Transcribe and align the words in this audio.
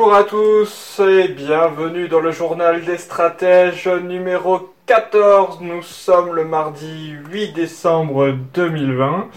Bonjour 0.00 0.14
à 0.14 0.24
tous 0.24 1.02
et 1.06 1.28
bienvenue 1.28 2.08
dans 2.08 2.20
le 2.20 2.32
journal 2.32 2.82
des 2.86 2.96
stratèges 2.96 3.86
numéro 3.86 4.72
14. 4.86 5.60
Nous 5.60 5.82
sommes 5.82 6.34
le 6.34 6.46
mardi 6.46 7.10
8 7.30 7.52
décembre 7.52 8.34
2020 8.54 9.28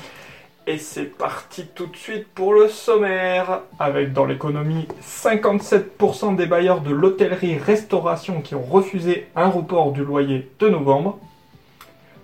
et 0.66 0.78
c'est 0.78 1.18
parti 1.18 1.66
tout 1.76 1.88
de 1.88 1.98
suite 1.98 2.28
pour 2.34 2.54
le 2.54 2.70
sommaire 2.70 3.60
avec 3.78 4.14
dans 4.14 4.24
l'économie 4.24 4.88
57% 5.02 6.38
des 6.38 6.46
bailleurs 6.46 6.80
de 6.80 6.94
l'hôtellerie-restauration 6.94 8.40
qui 8.40 8.56
ont 8.56 8.64
refusé 8.64 9.28
un 9.36 9.50
report 9.50 9.92
du 9.92 10.06
loyer 10.06 10.50
de 10.60 10.70
novembre. 10.70 11.20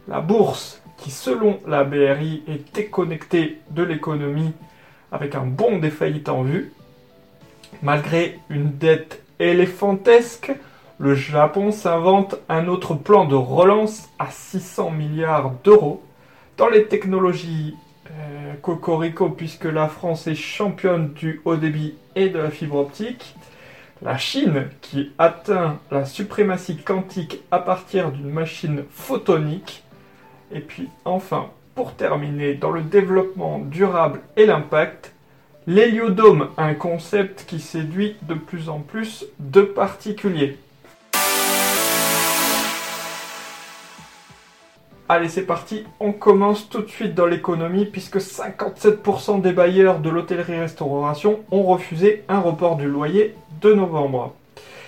La 0.08 0.22
bourse 0.22 0.82
qui 0.96 1.12
selon 1.12 1.60
la 1.68 1.84
BRI 1.84 2.44
est 2.48 2.74
déconnectée 2.74 3.60
de 3.72 3.84
l'économie 3.84 4.54
avec 5.12 5.36
un 5.36 5.46
bond 5.46 5.78
des 5.78 5.92
en 6.30 6.44
vue. 6.44 6.72
Malgré 7.82 8.40
une 8.50 8.72
dette 8.78 9.24
éléphantesque, 9.40 10.52
le 10.98 11.16
Japon 11.16 11.72
s'invente 11.72 12.36
un 12.50 12.68
autre 12.68 12.94
plan 12.94 13.26
de 13.26 13.36
relance 13.36 14.10
à 14.20 14.30
600 14.30 14.92
milliards 14.92 15.54
d'euros. 15.64 16.04
Dans 16.58 16.68
les 16.68 16.88
technologies 16.88 17.76
euh, 18.12 18.54
Cocorico, 18.62 19.30
puisque 19.30 19.64
la 19.64 19.88
France 19.88 20.28
est 20.28 20.36
championne 20.36 21.14
du 21.14 21.42
haut 21.46 21.56
débit 21.56 21.96
et 22.16 22.28
de 22.30 22.38
la 22.38 22.50
fibre 22.50 22.76
optique, 22.76 23.36
la 24.02 24.18
Chine 24.18 24.68
qui 24.82 25.12
atteint 25.18 25.80
la 25.90 26.06
suprématie 26.06 26.78
quantique 26.78 27.40
à 27.52 27.60
partir 27.60 28.12
d'une 28.12 28.30
machine 28.30 28.84
photonique, 28.90 29.84
et 30.52 30.60
puis 30.60 30.90
enfin, 31.06 31.48
pour 31.76 31.94
terminer, 31.94 32.56
dans 32.56 32.72
le 32.72 32.82
développement 32.82 33.60
durable 33.60 34.22
et 34.36 34.46
l'impact, 34.46 35.14
L'héliodome, 35.68 36.50
un 36.58 36.74
concept 36.74 37.46
qui 37.46 37.60
séduit 37.60 38.16
de 38.24 38.34
plus 38.34 38.70
en 38.70 38.80
plus 38.80 39.26
de 39.40 39.62
particuliers. 39.62 40.58
Allez, 45.10 45.28
c'est 45.28 45.46
parti, 45.46 45.84
on 46.00 46.14
commence 46.14 46.70
tout 46.70 46.82
de 46.82 46.88
suite 46.88 47.14
dans 47.14 47.26
l'économie 47.26 47.86
puisque 47.86 48.18
57% 48.18 49.42
des 49.42 49.52
bailleurs 49.52 50.00
de 50.00 50.10
l'hôtellerie-restauration 50.10 51.42
ont 51.52 51.64
refusé 51.64 52.24
un 52.30 52.40
report 52.40 52.78
du 52.78 52.88
loyer 52.88 53.36
de 53.62 53.74
novembre. 53.74 54.34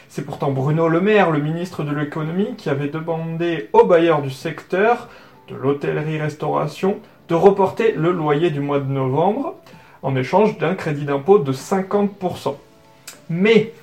C'est 0.08 0.26
pourtant 0.26 0.52
Bruno 0.52 0.88
Le 0.88 1.02
Maire, 1.02 1.32
le 1.32 1.40
ministre 1.42 1.84
de 1.84 1.94
l'économie, 1.94 2.56
qui 2.56 2.70
avait 2.70 2.88
demandé 2.88 3.70
aux 3.74 3.86
bailleurs 3.86 4.22
du 4.22 4.32
secteur 4.32 5.10
de 5.50 5.56
l'hôtellerie-restauration 5.56 7.00
de 7.28 7.36
reporter 7.36 7.94
le 7.94 8.12
loyer 8.12 8.52
du 8.52 8.62
mois 8.62 8.80
de 8.80 8.92
novembre 8.92 9.56
en 10.04 10.16
échange 10.16 10.58
d'un 10.58 10.76
crédit 10.76 11.06
d'impôt 11.06 11.40
de 11.40 11.54
50%. 11.54 12.56
Mais, 13.30 13.74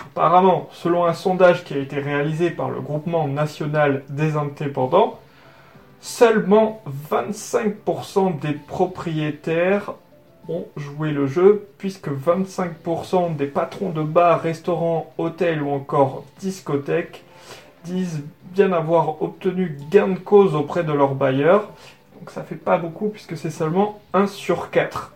apparemment, 0.00 0.68
selon 0.72 1.04
un 1.06 1.14
sondage 1.14 1.64
qui 1.64 1.74
a 1.74 1.78
été 1.78 1.98
réalisé 1.98 2.50
par 2.50 2.70
le 2.70 2.80
groupement 2.80 3.26
national 3.28 4.02
des 4.08 4.36
indépendants, 4.36 5.18
seulement 6.00 6.82
25% 7.10 8.38
des 8.40 8.52
propriétaires 8.52 9.94
ont 10.48 10.66
joué 10.76 11.12
le 11.12 11.26
jeu, 11.26 11.68
puisque 11.78 12.08
25% 12.08 13.36
des 13.36 13.46
patrons 13.46 13.90
de 13.90 14.02
bars, 14.02 14.42
restaurants, 14.42 15.12
hôtels 15.16 15.62
ou 15.62 15.70
encore 15.70 16.24
discothèques 16.40 17.22
disent 17.84 18.22
bien 18.52 18.72
avoir 18.72 19.22
obtenu 19.22 19.78
gain 19.90 20.08
de 20.08 20.18
cause 20.18 20.54
auprès 20.54 20.84
de 20.84 20.92
leurs 20.92 21.14
bailleurs. 21.14 21.70
Donc 22.18 22.30
ça 22.30 22.42
fait 22.42 22.56
pas 22.56 22.78
beaucoup 22.78 23.08
puisque 23.08 23.36
c'est 23.36 23.50
seulement 23.50 24.00
1 24.14 24.26
sur 24.26 24.70
4. 24.70 25.12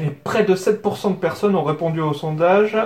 Et 0.00 0.10
près 0.10 0.44
de 0.44 0.54
7% 0.54 1.10
de 1.10 1.16
personnes 1.16 1.54
ont 1.54 1.62
répondu 1.62 2.00
au 2.00 2.14
sondage. 2.14 2.76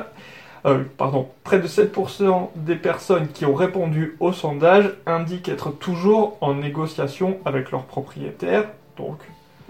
Euh, 0.66 0.82
pardon, 0.96 1.28
près 1.44 1.58
de 1.58 1.68
7% 1.68 2.48
des 2.56 2.76
personnes 2.76 3.28
qui 3.28 3.44
ont 3.44 3.54
répondu 3.54 4.16
au 4.18 4.32
sondage 4.32 4.94
indiquent 5.06 5.48
être 5.48 5.70
toujours 5.70 6.38
en 6.40 6.54
négociation 6.54 7.38
avec 7.44 7.70
leurs 7.70 7.84
propriétaires. 7.84 8.64
Donc, 8.96 9.18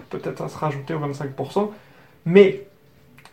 peut-être 0.09 0.41
à 0.41 0.47
se 0.47 0.57
rajouter 0.57 0.93
aux 0.93 0.99
25%. 0.99 1.69
Mais, 2.25 2.65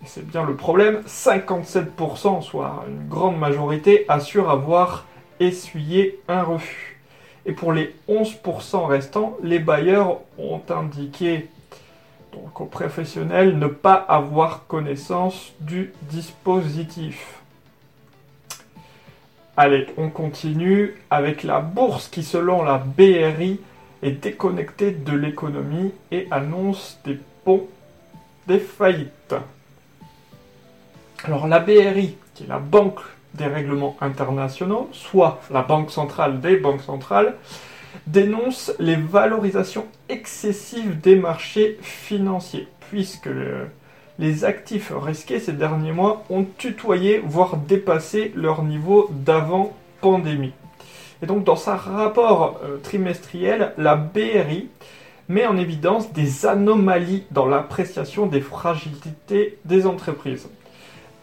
c'est 0.04 0.26
bien 0.26 0.44
le 0.44 0.56
problème, 0.56 1.02
57%, 1.06 2.42
soit 2.42 2.84
une 2.88 3.08
grande 3.08 3.38
majorité, 3.38 4.04
assurent 4.08 4.50
avoir 4.50 5.06
essuyé 5.38 6.20
un 6.28 6.42
refus. 6.42 7.00
Et 7.46 7.52
pour 7.52 7.72
les 7.72 7.94
11% 8.08 8.86
restants, 8.86 9.36
les 9.42 9.58
bailleurs 9.58 10.18
ont 10.38 10.60
indiqué 10.68 11.48
donc 12.32 12.60
aux 12.60 12.66
professionnels, 12.66 13.58
ne 13.58 13.66
pas 13.66 13.94
avoir 13.94 14.66
connaissance 14.66 15.52
du 15.60 15.92
dispositif. 16.10 17.40
Allez, 19.56 19.86
on 19.98 20.08
continue 20.08 20.94
avec 21.10 21.42
la 21.42 21.60
bourse 21.60 22.08
qui, 22.08 22.22
selon 22.22 22.62
la 22.62 22.78
BRI, 22.78 23.60
est 24.02 24.22
déconnectée 24.22 24.92
de 24.92 25.12
l'économie 25.12 25.92
et 26.10 26.26
annonce 26.30 26.98
des 27.04 27.18
ponts 27.44 27.68
des 28.46 28.58
faillites. 28.58 29.34
Alors 31.24 31.46
la 31.46 31.60
BRI, 31.60 32.16
qui 32.34 32.44
est 32.44 32.48
la 32.48 32.58
Banque 32.58 33.00
des 33.34 33.46
règlements 33.46 33.96
internationaux, 34.00 34.88
soit 34.92 35.40
la 35.50 35.62
Banque 35.62 35.90
centrale 35.90 36.40
des 36.40 36.56
banques 36.56 36.82
centrales, 36.82 37.36
dénonce 38.06 38.72
les 38.78 38.96
valorisations 38.96 39.86
excessives 40.08 41.00
des 41.00 41.16
marchés 41.16 41.78
financiers, 41.82 42.68
puisque 42.90 43.30
les 44.18 44.44
actifs 44.44 44.92
risqués 44.94 45.40
ces 45.40 45.52
derniers 45.52 45.92
mois 45.92 46.24
ont 46.30 46.46
tutoyé, 46.58 47.22
voire 47.24 47.56
dépassé 47.56 48.32
leur 48.34 48.62
niveau 48.62 49.08
d'avant 49.10 49.76
pandémie. 50.00 50.52
Et 51.22 51.26
donc 51.26 51.44
dans 51.44 51.56
sa 51.56 51.76
rapport 51.76 52.60
euh, 52.64 52.78
trimestriel, 52.78 53.72
la 53.78 53.94
BRI 53.94 54.68
met 55.28 55.46
en 55.46 55.56
évidence 55.56 56.12
des 56.12 56.46
anomalies 56.46 57.24
dans 57.30 57.46
l'appréciation 57.46 58.26
des 58.26 58.40
fragilités 58.40 59.58
des 59.64 59.86
entreprises. 59.86 60.48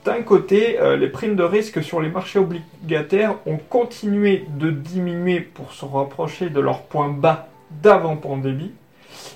D'un 0.06 0.22
côté, 0.22 0.80
euh, 0.80 0.96
les 0.96 1.10
primes 1.10 1.36
de 1.36 1.44
risque 1.44 1.84
sur 1.84 2.00
les 2.00 2.10
marchés 2.10 2.40
obligataires 2.40 3.36
ont 3.46 3.58
continué 3.58 4.46
de 4.50 4.72
diminuer 4.72 5.42
pour 5.42 5.74
se 5.74 5.84
rapprocher 5.84 6.50
de 6.50 6.60
leur 6.62 6.84
point 6.84 7.10
bas 7.10 7.50
d'avant 7.70 8.16
pandémie. 8.16 8.72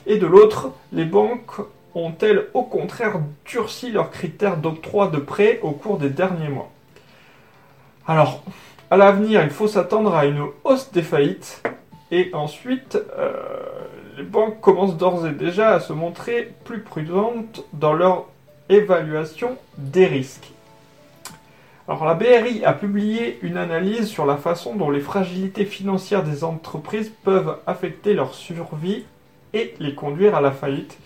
Et 0.06 0.18
de 0.18 0.26
l'autre, 0.26 0.72
les 0.94 1.06
banques 1.06 1.58
ont-elles 1.96 2.48
au 2.54 2.64
contraire 2.64 3.20
durci 3.46 3.92
leurs 3.92 4.10
critères 4.10 4.58
d'octroi 4.58 5.08
de 5.08 5.18
prêts 5.18 5.60
au 5.64 5.72
cours 5.72 5.98
des 5.98 6.10
derniers 6.10 6.48
mois? 6.50 6.72
Alors, 8.08 8.44
à 8.90 8.98
l'avenir, 8.98 9.44
il 9.44 9.50
faut 9.50 9.68
s'attendre 9.68 10.16
à 10.16 10.26
une 10.26 10.46
hausse 10.64 10.92
des 10.92 11.02
faillites. 11.02 11.62
Et 12.12 12.30
ensuite, 12.34 12.98
euh, 13.18 13.34
les 14.18 14.24
banques 14.24 14.62
commencent 14.62 14.98
d'ores 14.98 15.28
et 15.28 15.32
déjà 15.32 15.72
à 15.72 15.80
se 15.80 15.94
montrer 15.94 16.54
plus 16.64 16.82
prudentes 16.82 17.66
dans 17.74 17.94
leur 17.94 18.28
évaluation 18.70 19.58
des 19.78 20.06
risques. 20.06 20.52
Alors 21.88 22.06
la 22.06 22.14
BRI 22.14 22.64
a 22.64 22.72
publié 22.74 23.40
une 23.42 23.58
analyse 23.58 24.08
sur 24.08 24.26
la 24.26 24.38
façon 24.38 24.76
dont 24.76 24.90
les 24.90 25.02
fragilités 25.02 25.66
financières 25.66 26.24
des 26.24 26.46
entreprises 26.46 27.12
peuvent 27.24 27.58
affecter 27.68 28.14
leur 28.14 28.34
survie 28.34 29.04
et 29.54 29.76
les 29.80 29.94
conduire 29.94 30.36
à 30.36 30.42
la 30.42 30.52
faillite. 30.52 30.98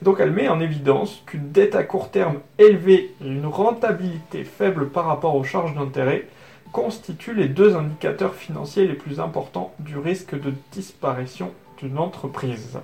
Donc 0.00 0.20
elle 0.20 0.32
met 0.32 0.48
en 0.48 0.60
évidence 0.60 1.22
qu'une 1.26 1.52
dette 1.52 1.74
à 1.74 1.84
court 1.84 2.10
terme 2.10 2.40
élevée 2.58 3.14
et 3.22 3.28
une 3.28 3.46
rentabilité 3.46 4.44
faible 4.44 4.88
par 4.88 5.04
rapport 5.04 5.36
aux 5.36 5.44
charges 5.44 5.74
d'intérêt 5.74 6.26
constituent 6.72 7.34
les 7.34 7.48
deux 7.48 7.76
indicateurs 7.76 8.34
financiers 8.34 8.86
les 8.86 8.94
plus 8.94 9.20
importants 9.20 9.74
du 9.78 9.98
risque 9.98 10.34
de 10.34 10.54
disparition 10.72 11.52
d'une 11.78 11.98
entreprise. 11.98 12.78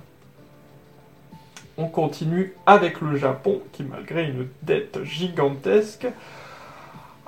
On 1.80 1.86
continue 1.86 2.54
avec 2.66 3.00
le 3.00 3.16
Japon 3.16 3.60
qui 3.70 3.84
malgré 3.84 4.24
une 4.24 4.48
dette 4.62 5.04
gigantesque 5.04 6.08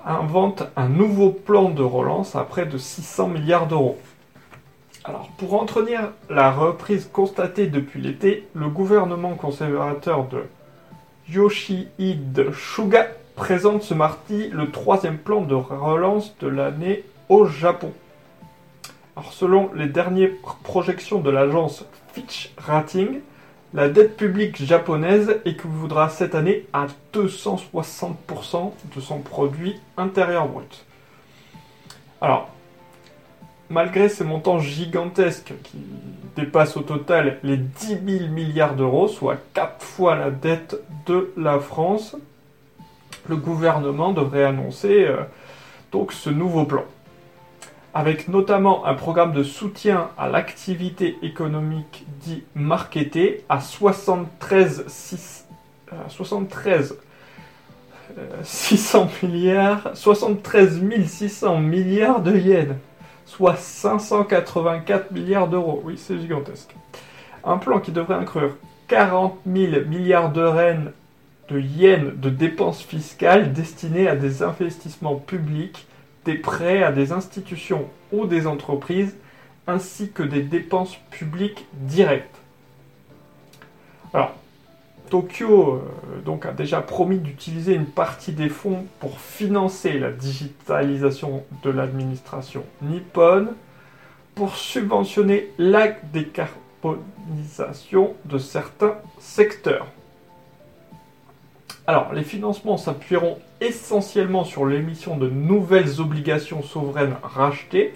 invente 0.04 0.64
un 0.74 0.88
nouveau 0.88 1.30
plan 1.30 1.68
de 1.68 1.84
relance 1.84 2.34
à 2.34 2.42
près 2.42 2.66
de 2.66 2.76
600 2.76 3.28
milliards 3.28 3.68
d'euros. 3.68 3.96
Alors, 5.04 5.28
pour 5.38 5.54
entretenir 5.54 6.10
la 6.28 6.50
reprise 6.50 7.08
constatée 7.12 7.68
depuis 7.68 8.00
l'été, 8.00 8.48
le 8.54 8.68
gouvernement 8.68 9.34
conservateur 9.34 10.26
de 10.26 10.42
Yoshihide 11.28 12.52
Suga 12.52 13.06
présente 13.36 13.84
ce 13.84 13.94
mardi 13.94 14.48
le 14.48 14.72
troisième 14.72 15.18
plan 15.18 15.42
de 15.42 15.54
relance 15.54 16.36
de 16.40 16.48
l'année 16.48 17.04
au 17.28 17.46
Japon. 17.46 17.92
Alors, 19.14 19.32
selon 19.32 19.70
les 19.74 19.86
dernières 19.86 20.32
projections 20.64 21.20
de 21.20 21.30
l'agence 21.30 21.84
Fitch 22.12 22.52
Rating, 22.58 23.20
la 23.72 23.88
dette 23.88 24.16
publique 24.16 24.62
japonaise 24.64 25.40
équivaudra 25.44 26.08
cette 26.08 26.34
année 26.34 26.66
à 26.72 26.86
260% 27.14 28.72
de 28.94 29.00
son 29.00 29.20
produit 29.20 29.76
intérieur 29.96 30.48
brut. 30.48 30.84
Alors, 32.20 32.48
malgré 33.68 34.08
ces 34.08 34.24
montants 34.24 34.58
gigantesques 34.58 35.52
qui 35.62 35.78
dépassent 36.36 36.76
au 36.76 36.82
total 36.82 37.38
les 37.44 37.56
10 37.56 37.98
000 38.18 38.30
milliards 38.30 38.74
d'euros, 38.74 39.06
soit 39.06 39.38
4 39.54 39.82
fois 39.82 40.16
la 40.16 40.30
dette 40.30 40.76
de 41.06 41.32
la 41.36 41.60
France, 41.60 42.16
le 43.28 43.36
gouvernement 43.36 44.12
devrait 44.12 44.44
annoncer 44.44 45.04
euh, 45.04 45.22
donc 45.92 46.12
ce 46.12 46.30
nouveau 46.30 46.64
plan 46.64 46.84
avec 47.94 48.28
notamment 48.28 48.86
un 48.86 48.94
programme 48.94 49.32
de 49.32 49.42
soutien 49.42 50.10
à 50.16 50.28
l'activité 50.28 51.16
économique 51.22 52.06
dit 52.20 52.44
marketé 52.54 53.44
à 53.48 53.60
73, 53.60 54.84
73 56.08 56.96
600 58.42 59.08
milliards, 59.22 59.90
73 59.94 60.80
600 61.06 61.58
milliards 61.58 62.20
de 62.20 62.36
yens, 62.36 62.74
soit 63.26 63.56
584 63.56 65.10
milliards 65.12 65.48
d'euros. 65.48 65.80
Oui, 65.84 65.96
c'est 65.96 66.18
gigantesque. 66.18 66.74
Un 67.44 67.58
plan 67.58 67.80
qui 67.80 67.92
devrait 67.92 68.16
inclure 68.16 68.56
40 68.88 69.38
000 69.46 69.84
milliards 69.86 70.32
de, 70.32 70.42
de 71.48 71.60
yens 71.60 72.12
de 72.16 72.30
dépenses 72.30 72.82
fiscales 72.82 73.52
destinées 73.52 74.08
à 74.08 74.16
des 74.16 74.42
investissements 74.42 75.16
publics 75.16 75.86
prêts 76.34 76.82
à 76.82 76.92
des 76.92 77.12
institutions 77.12 77.88
ou 78.12 78.26
des 78.26 78.46
entreprises, 78.46 79.16
ainsi 79.66 80.10
que 80.10 80.22
des 80.22 80.42
dépenses 80.42 80.96
publiques 81.10 81.66
directes. 81.72 82.36
Alors, 84.12 84.34
Tokyo 85.10 85.74
euh, 85.74 85.80
donc, 86.24 86.46
a 86.46 86.52
déjà 86.52 86.80
promis 86.80 87.18
d'utiliser 87.18 87.74
une 87.74 87.84
partie 87.86 88.32
des 88.32 88.48
fonds 88.48 88.86
pour 89.00 89.20
financer 89.20 89.98
la 89.98 90.10
digitalisation 90.10 91.44
de 91.62 91.68
l'administration 91.70 92.64
nippone, 92.82 93.52
pour 94.34 94.56
subventionner 94.56 95.50
la 95.58 95.88
décarbonisation 95.88 98.14
de 98.24 98.38
certains 98.38 98.94
secteurs. 99.18 99.86
Alors, 101.86 102.12
les 102.12 102.22
financements 102.22 102.76
s'appuieront 102.76 103.38
essentiellement 103.60 104.44
sur 104.44 104.66
l'émission 104.66 105.16
de 105.16 105.28
nouvelles 105.28 106.00
obligations 106.00 106.62
souveraines 106.62 107.16
rachetées, 107.22 107.94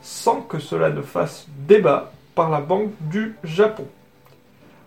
sans 0.00 0.42
que 0.42 0.58
cela 0.58 0.90
ne 0.90 1.02
fasse 1.02 1.46
débat 1.66 2.12
par 2.34 2.50
la 2.50 2.60
Banque 2.60 2.92
du 3.00 3.36
Japon. 3.44 3.86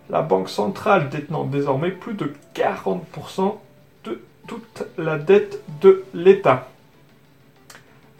La 0.09 0.21
Banque 0.21 0.49
centrale 0.49 1.09
détenant 1.09 1.45
désormais 1.45 1.91
plus 1.91 2.13
de 2.13 2.33
40% 2.53 3.55
de 4.03 4.21
toute 4.47 4.83
la 4.97 5.17
dette 5.17 5.61
de 5.81 6.03
l'État. 6.13 6.67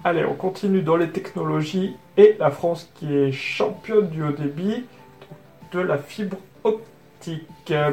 Allez, 0.04 0.26
on 0.26 0.34
continue 0.34 0.82
dans 0.82 0.98
les 0.98 1.10
technologies 1.10 1.96
et 2.18 2.36
la 2.40 2.52
France 2.52 2.90
qui 2.96 3.14
est 3.14 3.32
championne 3.32 4.10
du 4.10 4.24
haut 4.24 4.32
débit 4.32 4.86
de 5.72 5.80
la 5.80 5.98
fibre 5.98 6.38
optique 6.64 6.95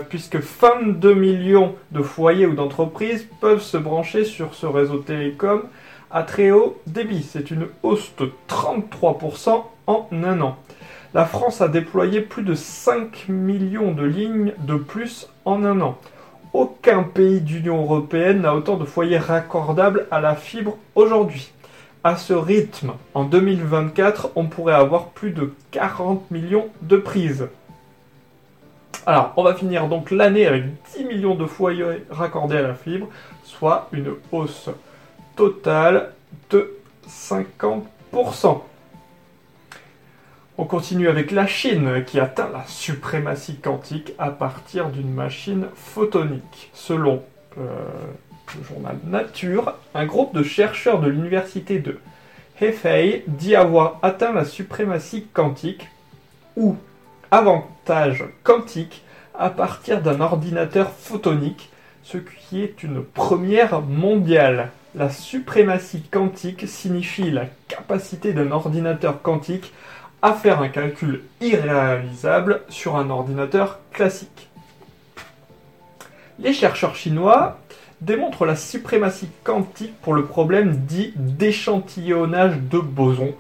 puisque 0.08 0.36
22 0.36 1.14
millions 1.14 1.74
de 1.90 2.02
foyers 2.02 2.46
ou 2.46 2.54
d'entreprises 2.54 3.26
peuvent 3.40 3.62
se 3.62 3.76
brancher 3.76 4.24
sur 4.24 4.54
ce 4.54 4.66
réseau 4.66 4.98
télécom 4.98 5.62
à 6.10 6.22
très 6.22 6.50
haut 6.50 6.80
débit. 6.86 7.22
C'est 7.22 7.50
une 7.50 7.68
hausse 7.82 8.12
de 8.18 8.30
33% 8.48 9.64
en 9.86 10.08
un 10.12 10.40
an. 10.40 10.56
La 11.14 11.24
France 11.26 11.60
a 11.60 11.68
déployé 11.68 12.20
plus 12.20 12.42
de 12.42 12.54
5 12.54 13.28
millions 13.28 13.92
de 13.92 14.04
lignes 14.04 14.54
de 14.60 14.76
plus 14.76 15.28
en 15.44 15.64
un 15.64 15.80
an. 15.80 15.98
Aucun 16.52 17.02
pays 17.02 17.40
d'Union 17.40 17.82
européenne 17.82 18.42
n'a 18.42 18.54
autant 18.54 18.76
de 18.76 18.84
foyers 18.84 19.18
raccordables 19.18 20.06
à 20.10 20.20
la 20.20 20.34
fibre 20.34 20.76
aujourd'hui. 20.94 21.50
À 22.04 22.16
ce 22.16 22.32
rythme, 22.32 22.92
en 23.14 23.24
2024, 23.24 24.32
on 24.36 24.46
pourrait 24.46 24.74
avoir 24.74 25.10
plus 25.10 25.30
de 25.30 25.52
40 25.70 26.30
millions 26.30 26.66
de 26.82 26.96
prises. 26.96 27.48
Alors, 29.06 29.32
on 29.36 29.42
va 29.42 29.54
finir 29.54 29.88
donc 29.88 30.10
l'année 30.10 30.46
avec 30.46 30.64
10 30.96 31.04
millions 31.04 31.34
de 31.34 31.46
foyers 31.46 32.04
raccordés 32.10 32.56
à 32.56 32.62
la 32.62 32.74
fibre, 32.74 33.08
soit 33.42 33.88
une 33.92 34.14
hausse 34.30 34.70
totale 35.34 36.12
de 36.50 36.76
50%. 37.08 38.62
On 40.58 40.64
continue 40.64 41.08
avec 41.08 41.30
la 41.30 41.46
Chine 41.46 42.04
qui 42.06 42.20
atteint 42.20 42.50
la 42.52 42.64
suprématie 42.66 43.56
quantique 43.56 44.12
à 44.18 44.30
partir 44.30 44.90
d'une 44.90 45.12
machine 45.12 45.66
photonique. 45.74 46.70
Selon 46.74 47.22
euh, 47.58 47.68
le 48.56 48.64
journal 48.64 48.98
Nature, 49.04 49.74
un 49.94 50.06
groupe 50.06 50.34
de 50.34 50.42
chercheurs 50.42 51.00
de 51.00 51.08
l'université 51.08 51.78
de 51.78 51.98
Hefei 52.60 53.24
dit 53.26 53.56
avoir 53.56 53.98
atteint 54.02 54.32
la 54.32 54.44
suprématie 54.44 55.26
quantique 55.32 55.88
ou 56.56 56.76
avantage 57.32 58.24
quantique 58.44 59.02
à 59.36 59.48
partir 59.48 60.02
d'un 60.02 60.20
ordinateur 60.20 60.90
photonique, 60.90 61.70
ce 62.04 62.18
qui 62.18 62.62
est 62.62 62.82
une 62.82 63.02
première 63.02 63.80
mondiale. 63.80 64.70
La 64.94 65.08
suprématie 65.08 66.02
quantique 66.02 66.68
signifie 66.68 67.30
la 67.30 67.46
capacité 67.68 68.34
d'un 68.34 68.50
ordinateur 68.50 69.22
quantique 69.22 69.72
à 70.20 70.34
faire 70.34 70.60
un 70.60 70.68
calcul 70.68 71.22
irréalisable 71.40 72.60
sur 72.68 72.96
un 72.96 73.08
ordinateur 73.08 73.78
classique. 73.92 74.50
Les 76.38 76.52
chercheurs 76.52 76.96
chinois 76.96 77.58
démontrent 78.02 78.44
la 78.44 78.56
suprématie 78.56 79.30
quantique 79.42 79.98
pour 80.02 80.12
le 80.12 80.26
problème 80.26 80.76
dit 80.76 81.14
d'échantillonnage 81.16 82.58
de 82.58 82.78
bosons, 82.78 83.34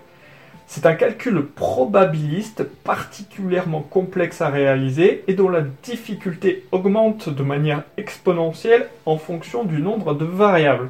c'est 0.74 0.86
un 0.86 0.94
calcul 0.94 1.44
probabiliste 1.44 2.64
particulièrement 2.64 3.82
complexe 3.82 4.40
à 4.40 4.48
réaliser 4.48 5.22
et 5.28 5.34
dont 5.34 5.50
la 5.50 5.60
difficulté 5.60 6.64
augmente 6.72 7.28
de 7.28 7.42
manière 7.42 7.82
exponentielle 7.98 8.88
en 9.04 9.18
fonction 9.18 9.64
du 9.64 9.82
nombre 9.82 10.14
de 10.14 10.24
variables. 10.24 10.88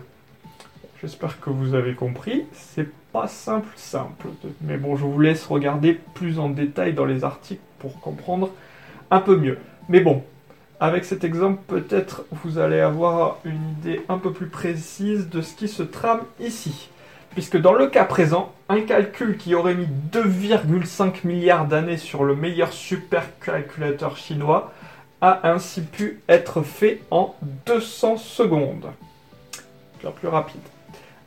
J'espère 1.00 1.40
que 1.40 1.50
vous 1.50 1.74
avez 1.74 1.94
compris, 1.94 2.44
c'est 2.52 2.86
pas 3.12 3.26
simple 3.26 3.72
simple, 3.74 4.28
mais 4.60 4.76
bon, 4.76 4.94
je 4.94 5.04
vous 5.04 5.18
laisse 5.18 5.46
regarder 5.46 5.98
plus 6.14 6.38
en 6.38 6.48
détail 6.48 6.92
dans 6.92 7.04
les 7.04 7.24
articles 7.24 7.60
pour 7.80 8.00
comprendre 8.00 8.50
un 9.10 9.18
peu 9.18 9.36
mieux. 9.36 9.58
Mais 9.88 9.98
bon, 9.98 10.22
avec 10.78 11.04
cet 11.04 11.24
exemple, 11.24 11.60
peut-être 11.66 12.24
vous 12.30 12.58
allez 12.58 12.78
avoir 12.78 13.38
une 13.44 13.70
idée 13.80 14.00
un 14.08 14.18
peu 14.18 14.30
plus 14.30 14.46
précise 14.46 15.28
de 15.28 15.42
ce 15.42 15.56
qui 15.56 15.66
se 15.66 15.82
trame 15.82 16.20
ici 16.38 16.88
puisque 17.34 17.56
dans 17.56 17.72
le 17.72 17.86
cas 17.86 18.04
présent, 18.04 18.52
un 18.68 18.80
calcul 18.80 19.36
qui 19.36 19.54
aurait 19.54 19.74
mis 19.74 19.88
2,5 20.12 21.26
milliards 21.26 21.66
d'années 21.66 21.96
sur 21.96 22.24
le 22.24 22.34
meilleur 22.34 22.72
supercalculateur 22.72 24.16
chinois 24.16 24.72
a 25.20 25.48
ainsi 25.48 25.82
pu 25.82 26.20
être 26.28 26.62
fait 26.62 27.00
en 27.10 27.34
200 27.66 28.16
secondes. 28.16 28.90
Bien 30.00 30.10
plus 30.10 30.28
rapide. 30.28 30.60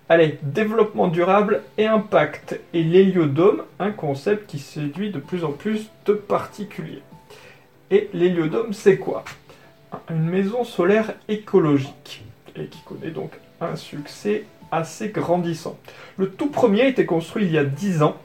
Allez, 0.10 0.38
développement 0.44 1.08
durable 1.08 1.64
et 1.78 1.88
impact. 1.88 2.60
Et 2.74 2.84
l'héliodome, 2.84 3.64
un 3.80 3.92
concept 3.92 4.50
qui 4.50 4.60
séduit 4.60 5.12
de 5.12 5.20
plus 5.20 5.44
en 5.44 5.52
plus 5.52 5.90
de 6.06 6.14
particuliers. 6.14 7.02
Et 7.90 8.10
l'héliodome, 8.14 8.74
c'est 8.74 8.98
quoi? 8.98 9.24
Une 10.10 10.30
maison 10.30 10.64
solaire 10.64 11.14
écologique. 11.28 12.24
Et 12.56 12.68
qui 12.68 12.82
connaît 12.84 13.12
donc 13.12 13.32
un 13.62 13.76
succès 13.76 14.44
grandissant. 15.14 15.78
Le 16.18 16.30
tout 16.30 16.50
premier 16.50 16.82
a 16.82 16.88
été 16.88 17.06
construit 17.06 17.46
il 17.46 17.52
y 17.52 17.58
a 17.58 17.64
10 17.64 18.04
ans 18.04 18.18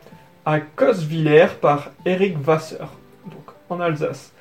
à 0.44 0.60
Cosvillers 0.60 1.58
par 1.60 1.90
Eric 2.06 2.36
Wasser, 2.46 2.84
donc 3.26 3.54
en 3.68 3.80
Alsace. 3.80 4.32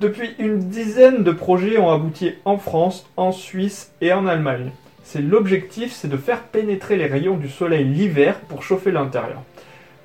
Depuis 0.00 0.30
une 0.38 0.58
dizaine 0.58 1.24
de 1.24 1.32
projets 1.32 1.78
ont 1.78 1.90
abouti 1.90 2.34
en 2.44 2.58
France, 2.58 3.08
en 3.16 3.32
Suisse 3.32 3.92
et 4.00 4.12
en 4.12 4.26
Allemagne. 4.26 4.70
C'est 5.02 5.20
l'objectif, 5.20 5.92
c'est 5.92 6.08
de 6.08 6.16
faire 6.16 6.42
pénétrer 6.42 6.96
les 6.96 7.06
rayons 7.06 7.36
du 7.36 7.48
soleil 7.48 7.84
l'hiver 7.84 8.38
pour 8.48 8.62
chauffer 8.62 8.92
l'intérieur. 8.92 9.42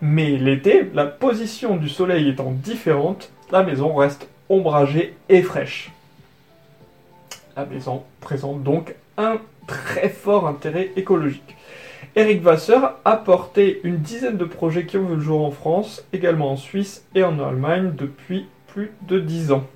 Mais 0.01 0.37
l'été, 0.37 0.89
la 0.93 1.05
position 1.05 1.75
du 1.75 1.89
soleil 1.89 2.29
étant 2.29 2.51
différente, 2.51 3.31
la 3.51 3.63
maison 3.63 3.93
reste 3.93 4.27
ombragée 4.49 5.13
et 5.29 5.41
fraîche. 5.41 5.91
La 7.55 7.65
maison 7.65 8.03
présente 8.19 8.63
donc 8.63 8.95
un 9.15 9.37
très 9.67 10.09
fort 10.09 10.47
intérêt 10.47 10.89
écologique. 10.95 11.55
Eric 12.15 12.41
Vasseur 12.41 12.97
a 13.05 13.15
porté 13.15 13.79
une 13.83 13.97
dizaine 13.97 14.37
de 14.37 14.45
projets 14.45 14.87
qui 14.87 14.97
ont 14.97 15.05
vu 15.05 15.15
le 15.15 15.21
jour 15.21 15.45
en 15.45 15.51
France, 15.51 16.03
également 16.13 16.51
en 16.51 16.57
Suisse 16.57 17.05
et 17.13 17.23
en 17.23 17.39
Allemagne 17.39 17.93
depuis 17.95 18.47
plus 18.65 18.91
de 19.07 19.19
dix 19.19 19.51
ans. 19.51 19.67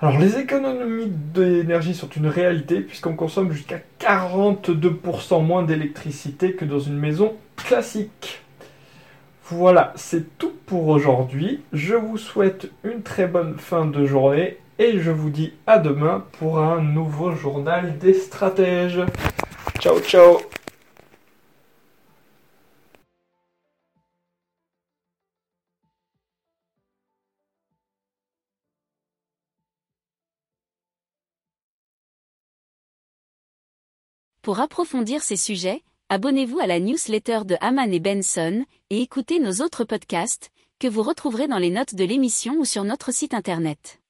Alors 0.00 0.18
les 0.18 0.38
économies 0.38 1.10
d'énergie 1.10 1.94
sont 1.94 2.08
une 2.08 2.26
réalité 2.26 2.80
puisqu'on 2.80 3.16
consomme 3.16 3.52
jusqu'à 3.52 3.80
42% 4.00 5.44
moins 5.44 5.62
d'électricité 5.62 6.54
que 6.54 6.64
dans 6.64 6.80
une 6.80 6.98
maison 6.98 7.34
classique. 7.56 8.40
Voilà, 9.44 9.92
c'est 9.94 10.38
tout 10.38 10.54
pour 10.64 10.88
aujourd'hui. 10.88 11.60
Je 11.74 11.94
vous 11.94 12.16
souhaite 12.16 12.70
une 12.82 13.02
très 13.02 13.26
bonne 13.26 13.58
fin 13.58 13.84
de 13.84 14.06
journée 14.06 14.56
et 14.78 14.98
je 14.98 15.10
vous 15.10 15.30
dis 15.30 15.52
à 15.66 15.78
demain 15.78 16.26
pour 16.38 16.58
un 16.58 16.80
nouveau 16.80 17.32
journal 17.32 17.98
des 17.98 18.14
stratèges. 18.14 19.02
Ciao 19.80 20.00
ciao 20.00 20.38
Pour 34.42 34.60
approfondir 34.60 35.22
ces 35.22 35.36
sujets, 35.36 35.82
abonnez-vous 36.10 36.58
à 36.58 36.66
la 36.66 36.78
newsletter 36.78 37.40
de 37.46 37.56
Haman 37.62 37.90
et 37.90 37.98
Benson 37.98 38.66
et 38.90 39.00
écoutez 39.00 39.38
nos 39.40 39.64
autres 39.64 39.84
podcasts 39.84 40.50
que 40.78 40.86
vous 40.86 41.02
retrouverez 41.02 41.48
dans 41.48 41.56
les 41.56 41.70
notes 41.70 41.94
de 41.94 42.04
l'émission 42.04 42.56
ou 42.58 42.66
sur 42.66 42.84
notre 42.84 43.10
site 43.10 43.32
internet. 43.32 44.03